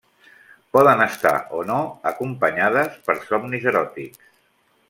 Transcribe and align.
Poden 0.77 1.03
estar, 1.05 1.33
o 1.59 1.61
no, 1.73 1.77
acompanyades 2.13 2.99
per 3.11 3.19
somnis 3.29 3.73
eròtics. 3.75 4.29